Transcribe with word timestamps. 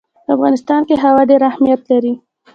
په 0.25 0.29
افغانستان 0.35 0.81
کې 0.87 0.95
هوا 1.03 1.21
ډېر 1.29 1.41
اهمیت 1.51 1.81
لري. 1.91 2.13